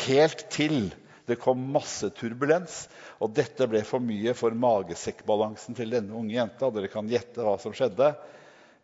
[0.07, 0.93] Helt til
[1.27, 2.85] det kom masse turbulens,
[3.19, 6.71] og dette ble for mye for magesekkbalansen til denne unge jenta.
[6.71, 8.13] Dere kan gjette hva som skjedde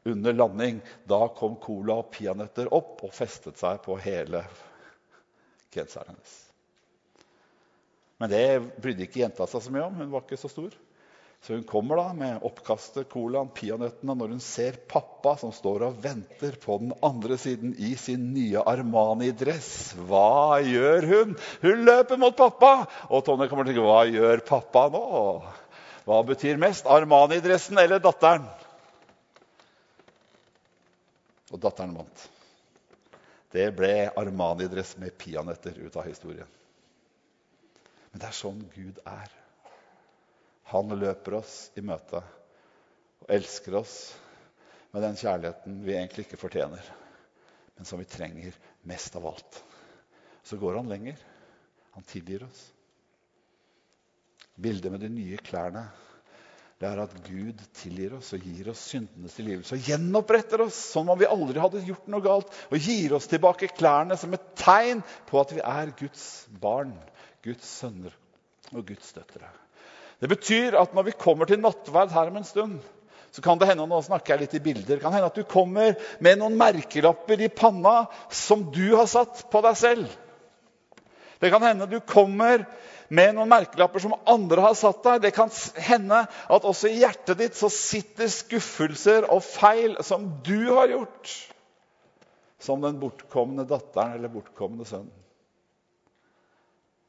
[0.03, 0.79] under landing.
[1.09, 4.43] Da kom cola og peanøtter opp og festet seg på hele
[5.73, 6.39] genseren hennes.
[8.21, 8.45] Men det
[8.79, 10.01] brydde ikke jenta seg så mye om.
[10.03, 10.75] Hun var ikke så stor.
[11.43, 15.97] Så hun kommer da med oppkastet, colaen, peanøttene når hun ser pappa som står og
[16.05, 19.73] venter på den andre siden i sin nye Armani-dress.
[20.07, 21.35] Hva gjør hun?
[21.65, 22.85] Hun løper mot pappa!
[23.09, 25.03] Og Tonje kommer til å tenke hva gjør pappa nå?
[26.07, 28.47] Hva betyr mest, Armani-dressen eller datteren?
[31.53, 32.25] Og datteren vant.
[33.53, 36.49] Det ble Armani-dress med peanøtter ut av historien.
[38.09, 39.29] Men det er sånn Gud er.
[40.73, 42.23] Han løper oss i møte
[43.21, 43.95] og elsker oss
[44.93, 46.89] med den kjærligheten vi egentlig ikke fortjener,
[47.77, 48.57] men som vi trenger
[48.89, 49.59] mest av alt.
[50.43, 51.17] Så går han lenger.
[51.93, 52.65] Han tilgir oss.
[54.55, 55.85] Bildet med de nye klærne
[56.83, 59.77] det er at Gud tilgir oss og gir oss syndenes tilgivelse.
[59.77, 62.49] Og gjenoppretter oss som om vi aldri hadde gjort noe galt.
[62.75, 66.25] Og gir oss tilbake klærne som et tegn på at vi er Guds
[66.59, 66.91] barn,
[67.45, 68.11] Guds sønner
[68.73, 69.47] og Guds døtre.
[70.19, 72.75] Det betyr at når vi kommer til nattverd her om en stund,
[73.33, 75.95] så kan det hende nå snakker jeg litt i bilder, kan hende at du kommer
[76.21, 80.11] med noen merkelapper i panna som du har satt på deg selv.
[81.43, 82.63] Det kan hende du kommer
[83.12, 85.25] med noen merkelapper som andre har satt deg.
[85.25, 85.51] Det kan
[85.84, 91.34] hende at også i hjertet ditt så sitter skuffelser og feil som du har gjort.
[92.63, 95.12] Som den bortkomne datteren eller bortkomne sønnen.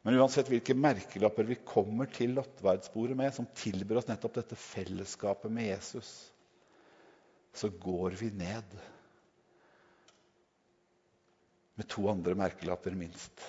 [0.04, 5.48] Men uansett hvilke merkelapper vi kommer til nattverdsbordet med, som tilbyr oss nettopp dette fellesskapet
[5.48, 6.10] med Jesus,
[7.56, 8.74] så går vi ned
[11.78, 13.46] med to andre merkelapper, minst.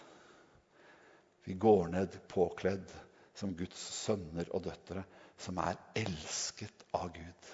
[1.46, 2.90] Vi går ned påkledd
[3.36, 5.04] som Guds sønner og døtre,
[5.38, 7.50] som er elsket av Gud.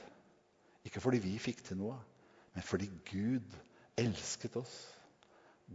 [0.87, 1.97] Ikke fordi vi fikk til noe,
[2.55, 3.57] men fordi Gud
[3.99, 4.75] elsket oss.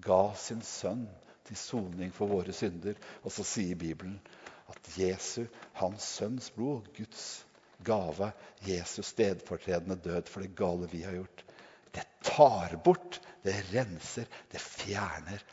[0.03, 1.07] Ga sin sønn
[1.47, 2.97] til soning for våre synder.
[3.25, 4.19] Og så sier Bibelen
[4.73, 5.47] at Jesu,
[5.79, 7.45] hans sønns blod, Guds
[7.87, 8.33] gave,
[8.67, 11.45] Jesus stedfortredende død for det gale vi har gjort,
[11.93, 15.45] det tar bort, det renser, det fjerner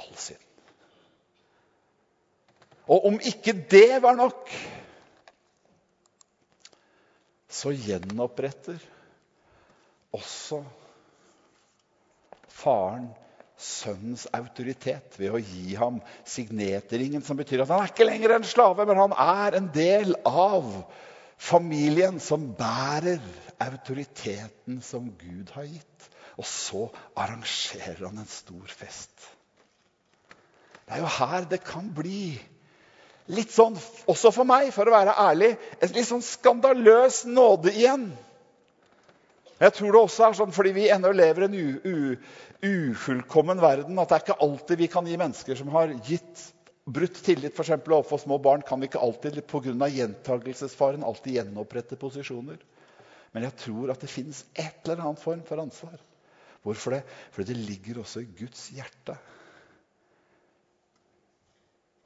[0.00, 0.49] all synd.
[2.90, 4.50] Og om ikke det var nok,
[7.50, 8.78] så gjenoppretter
[10.14, 10.62] også
[12.60, 13.08] faren
[13.60, 18.48] sønnens autoritet ved å gi ham signetringen, som betyr at han er ikke lenger en
[18.48, 20.70] slave, men han er en del av
[21.40, 23.20] familien som bærer
[23.60, 26.08] autoriteten som Gud har gitt.
[26.40, 26.86] Og så
[27.18, 29.12] arrangerer han en stor fest.
[30.86, 32.38] Det er jo her det kan bli
[33.30, 33.76] litt sånn,
[34.10, 38.10] også for meg, for å være ærlig, en litt sånn skandaløs nåde igjen.
[39.60, 42.14] Jeg tror det også er sånn fordi vi ennå lever i en
[42.64, 46.46] ufullkommen verden, at det er ikke alltid vi kan gi mennesker som har gitt
[46.90, 49.88] brutt tillit for eksempel, overfor små barn, kan vi ikke alltid pga.
[49.88, 52.58] gjentagelsesfaren alltid gjenopprette posisjoner.
[53.32, 56.00] Men jeg tror at det finnes et eller annet form for ansvar.
[56.64, 57.04] Hvorfor det?
[57.32, 59.16] Fordi det ligger også i Guds hjerte.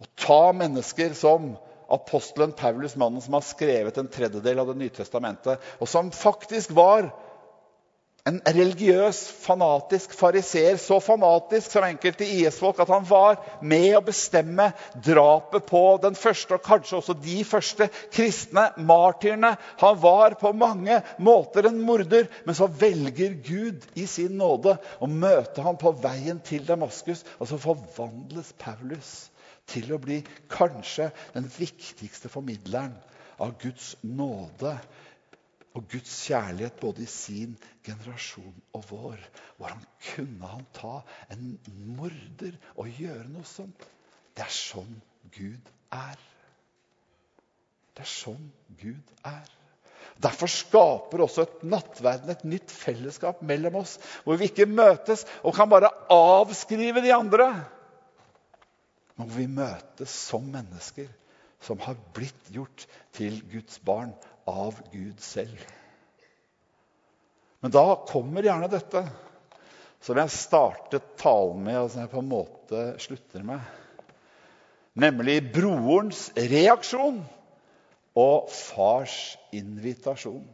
[0.03, 1.53] Å ta mennesker som
[1.95, 6.73] apostelen Paulus, mannen som har skrevet en tredjedel av Det nye testamentet, og som faktisk
[6.75, 7.13] var
[8.25, 10.79] en religiøs, fanatisk fariseer.
[10.81, 14.71] Så fanatisk som enkelte IS-folk at han var med å bestemme
[15.05, 19.53] drapet på den første, og kanskje også de første kristne martyrene.
[19.85, 25.11] Han var på mange måter en morder, men så velger Gud i sin nåde å
[25.11, 29.13] møte ham på veien til Damaskus, og så forvandles Paulus
[29.71, 30.21] til å bli
[30.53, 32.97] kanskje den viktigste formidleren
[33.43, 34.77] av Guds nåde
[35.75, 39.25] og Guds kjærlighet både i sin generasjon og vår.
[39.59, 41.01] Hvordan kunne han ta
[41.35, 41.57] en
[41.97, 43.83] morder og gjøre noe sånt?
[44.35, 44.95] Det er sånn
[45.35, 46.21] Gud er.
[47.95, 48.49] Det er sånn
[48.79, 49.51] Gud er.
[50.23, 55.57] Derfor skaper også et nattverden et nytt fellesskap mellom oss, hvor vi ikke møtes og
[55.57, 57.49] kan bare avskrive de andre.
[59.15, 61.11] Men hvor vi møtes som mennesker
[61.65, 64.13] som har blitt gjort til Guds barn
[64.51, 65.61] av Gud selv.
[67.65, 69.01] Men da kommer gjerne dette,
[70.05, 73.63] som jeg startet talen med, og som jeg på en måte slutter med.
[75.01, 77.23] Nemlig brorens reaksjon
[78.21, 79.17] og fars
[79.57, 80.45] invitasjon.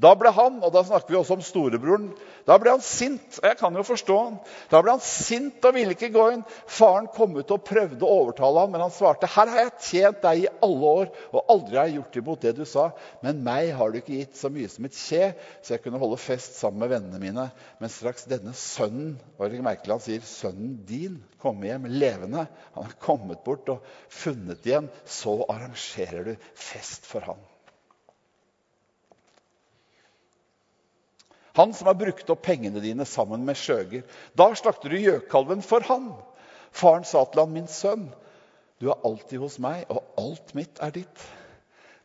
[0.00, 2.06] Da ble han, og da snakker vi også om storebroren,
[2.48, 3.36] da ble han sint.
[3.36, 4.38] og Jeg kan jo forstå han.
[4.72, 6.44] Da ble han sint og ville ikke gå inn.
[6.70, 10.22] Faren kom ut og prøvde å overtale ham, men han svarte, 'Her har jeg tjent
[10.22, 13.74] deg i alle år, og aldri har jeg gjort imot det du sa.' 'Men meg
[13.76, 16.80] har du ikke gitt så mye som et kje, så jeg kunne holde fest sammen
[16.80, 21.68] med vennene mine.' 'Men straks denne sønnen og det merkelig han sier, 'sønnen din komme
[21.68, 27.49] hjem levende', han har kommet bort og funnet igjen, så arrangerer du fest for han.
[31.58, 34.04] Han som har brukt opp pengene dine sammen med skjøger.
[34.38, 36.12] Da slakter du gjøkalven for han.
[36.70, 38.06] Faren sa til han, min sønn,
[38.80, 41.24] du er alltid hos meg, og alt mitt er ditt.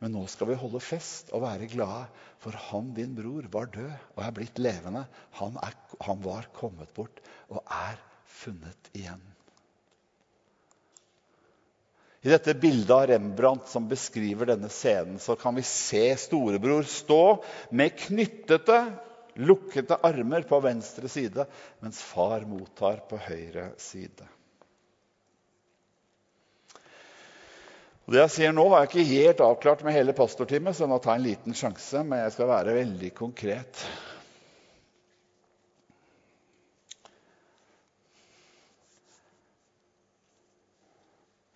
[0.02, 2.10] Men nå skal vi holde fest og være glade,
[2.44, 5.06] for han din bror var død og er blitt levende.
[5.40, 8.02] Han, er, han var kommet bort og er
[8.42, 9.24] funnet igjen.
[12.26, 17.22] I dette bildet av Rembrandt som beskriver denne scenen, så kan vi se storebror stå
[17.70, 18.80] med knyttete
[19.36, 21.46] lukkede armer på venstre side,
[21.84, 24.28] mens far mottar på høyre side.
[28.06, 31.16] Og det jeg sier nå, er ikke helt avklart med hele pastorteamet, så nå tar
[31.16, 33.82] jeg en liten sjanse, men jeg skal være veldig konkret.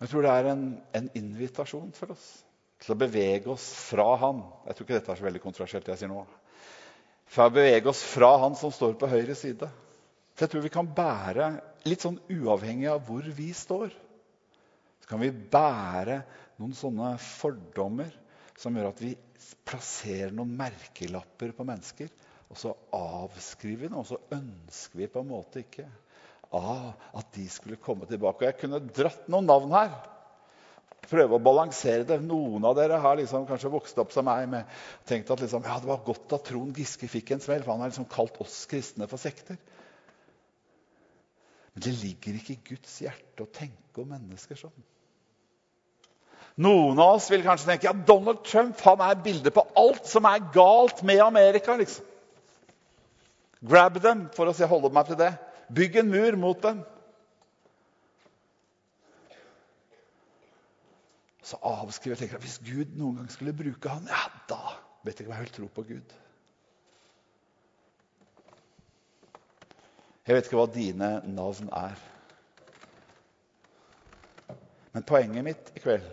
[0.00, 0.62] Jeg tror det er en,
[0.96, 2.28] en, invitasjon for oss
[2.80, 4.40] til å bevege oss fra Han.
[4.64, 5.84] Jeg tror ikke dette er så veldig kontroversielt.
[5.86, 6.24] det jeg sier nå
[7.30, 9.68] fra å bevege oss fra han som står på høyre side.
[10.34, 11.50] Så jeg tror vi kan bære,
[11.86, 13.92] litt sånn uavhengig av hvor vi står,
[15.00, 16.20] så kan vi bære
[16.60, 18.10] noen sånne fordommer
[18.60, 19.14] som gjør at vi
[19.68, 22.10] plasserer noen merkelapper på mennesker.
[22.50, 25.86] Og så avskriver vi noe, og så ønsker vi på en måte ikke
[26.56, 28.42] ah, at de skulle komme tilbake.
[28.42, 29.94] Og jeg kunne dratt noen navn her
[31.08, 32.20] prøve å balansere det.
[32.24, 35.78] Noen av dere har liksom kanskje vokst opp som meg med tenkt at liksom, ja,
[35.80, 38.62] det var godt at Trond Giske fikk en smell, for han har liksom kalt oss
[38.70, 39.58] kristne for sekter.
[41.72, 44.78] Men det ligger ikke i Guds hjerte å tenke om mennesker sånn.
[46.60, 50.26] Noen av oss vil kanskje tenke ja, Donald Trump han er bildet på alt som
[50.28, 51.76] er galt med Amerika.
[51.78, 52.04] liksom.
[53.60, 55.34] Grab dem, for å holde meg til det.
[55.70, 56.82] Bygg en mur mot dem.
[61.42, 64.60] Så avskriver jeg tenker at hvis Gud noen gang skulle bruke han, ja, da
[65.04, 66.16] vet jeg ikke hva jeg vil tro på Gud.
[70.26, 72.02] Jeg vet ikke hva dine navn er.
[74.92, 76.08] Men poenget mitt i kveld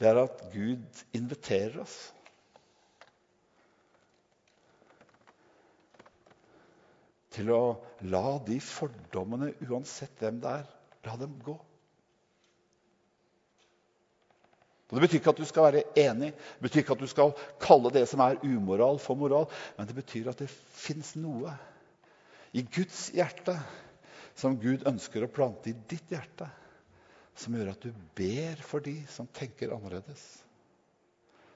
[0.00, 1.96] det er at Gud inviterer oss.
[7.36, 7.60] Til å
[8.08, 10.70] la de fordommene, uansett hvem det er,
[11.04, 11.58] la dem gå.
[14.90, 17.34] Og Det betyr ikke at du skal være enig, det betyr ikke at du skal
[17.62, 19.46] kalle det som er umoral, for moral.
[19.76, 21.54] Men det betyr at det fins noe
[22.58, 23.54] i Guds hjerte
[24.34, 26.48] som Gud ønsker å plante i ditt hjerte,
[27.38, 30.24] som gjør at du ber for de som tenker annerledes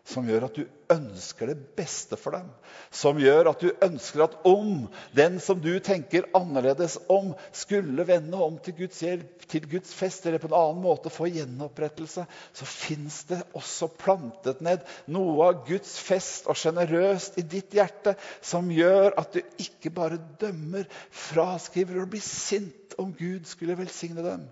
[0.05, 2.49] som gjør at du ønsker det beste for dem.
[2.93, 4.85] Som gjør at du ønsker at om
[5.17, 10.29] den som du tenker annerledes om, skulle vende om til Guds hjelp, til Guds fest
[10.29, 14.85] eller på en annen måte få gjenopprettelse, så fins det også plantet ned
[15.15, 20.21] noe av Guds fest og sjenerøst i ditt hjerte som gjør at du ikke bare
[20.40, 20.85] dømmer,
[21.31, 24.44] fraskriver og blir sint om Gud skulle velsigne dem.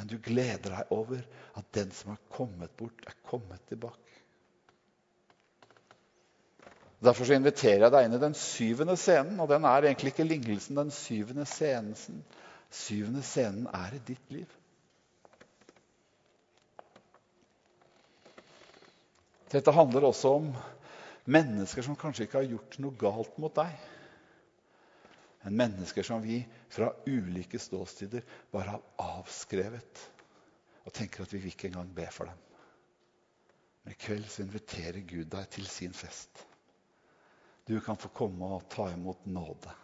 [0.00, 1.20] Men du gleder deg over
[1.60, 4.09] at den som har kommet bort, er kommet tilbake.
[7.00, 9.38] Derfor så inviterer jeg deg inn i den syvende scenen.
[9.40, 12.24] Og den er egentlig ikke lignelsen, den syvende scenen.
[12.70, 14.58] Syvende scenen er i ditt liv.
[19.50, 20.52] Dette handler også om
[21.30, 23.72] mennesker som kanskje ikke har gjort noe galt mot deg.
[25.42, 28.22] Men mennesker som vi fra ulike ståsteder
[28.52, 30.04] bare har avskrevet
[30.84, 32.46] og tenker at vi vil ikke engang be for dem.
[33.82, 36.44] Men i kveld så inviterer Gud deg til sin fest.
[37.70, 39.76] Du kan få komme og ta imot nåde.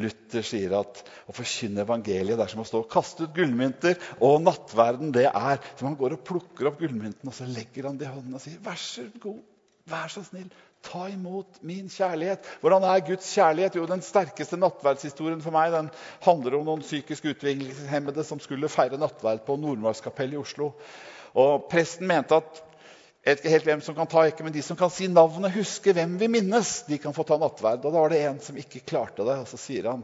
[0.00, 3.98] Luther sier at å forkynne evangeliet det er som å stå og kaste ut gullmynter.
[4.24, 7.98] Og nattverden, det er som han går og plukker opp gullmynten og så legger han
[8.00, 9.42] det i hånden og sier, vær så god,
[9.92, 10.48] vær så snill,
[10.82, 12.48] ta imot min kjærlighet.
[12.64, 13.76] Hvordan er Guds kjærlighet?
[13.76, 15.92] Jo, Den sterkeste nattverdshistorien for meg den
[16.24, 20.72] handler om noen psykisk utviklingshemmede som skulle feire nattverd på Nordmarkskapellet i Oslo.
[21.36, 22.64] Og Presten mente at
[23.22, 25.54] jeg vet ikke helt hvem som kan ta ikke, men de som kan si navnet,
[25.54, 27.84] huske hvem vi minnes, de kan få ta nattverd.
[27.84, 30.02] Og da var det en som ikke klarte det, og så sier han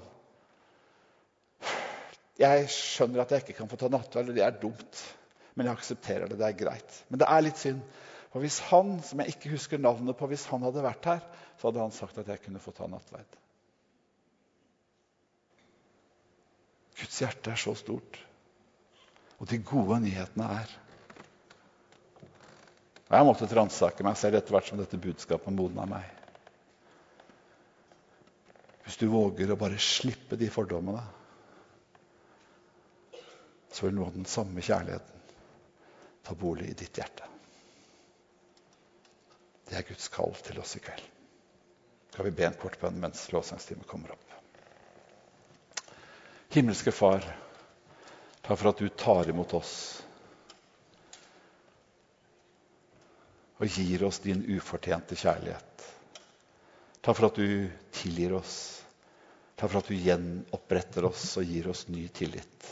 [2.39, 5.03] Jeg skjønner at jeg ikke kan få ta nattverd, og det er dumt,
[5.59, 6.39] men jeg aksepterer det.
[6.39, 7.03] Det er greit.
[7.11, 7.83] Men det er litt synd.
[8.31, 11.23] For hvis han, som jeg ikke husker navnet på, hvis han hadde vært her,
[11.59, 13.39] så hadde han sagt at jeg kunne få ta nattverd.
[17.01, 18.23] Guds hjerte er så stort.
[19.43, 20.79] Og de gode nyhetene er
[23.09, 26.04] og jeg måtte ransake meg selv etter hvert som dette budskapet modna meg.
[28.84, 31.02] Hvis du våger å bare slippe de fordommene,
[33.72, 35.24] så vil nå den samme kjærligheten
[36.24, 37.24] ta bolig i ditt hjerte.
[39.68, 41.04] Det er Guds kall til oss i kveld.
[42.12, 44.24] Skal vi be en kort bønn mens lovsangstimen kommer opp?
[46.52, 47.24] Himmelske Far,
[48.40, 49.74] takk for at du tar imot oss
[53.59, 55.86] og gir oss din ufortjente kjærlighet.
[57.02, 58.56] Takk for at du tilgir oss.
[59.59, 62.68] Takk for at du gjenoppretter oss og gir oss ny tillit.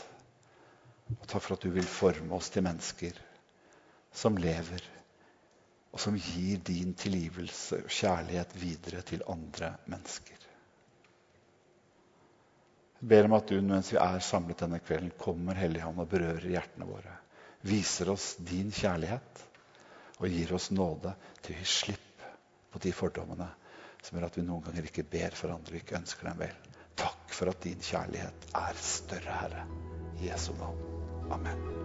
[1.17, 3.19] Og takk for at du vil forme oss til mennesker
[4.17, 4.81] som lever,
[5.93, 10.35] og som gir din tilgivelse og kjærlighet videre til andre mennesker.
[12.97, 16.47] Jeg ber om at du mens vi er samlet denne kvelden, kommer Helligånd og berører
[16.49, 17.13] hjertene våre.
[17.67, 19.43] Viser oss din kjærlighet
[20.17, 22.25] og gir oss nåde til å gi slipp
[22.73, 23.49] på de fordommene
[24.01, 26.59] som gjør at vi noen ganger ikke ber for andre ikke ønsker dem vel.
[26.97, 29.65] Takk for at din kjærlighet er større, Herre.
[30.17, 30.79] I Jesu navn.
[31.33, 31.76] Amen.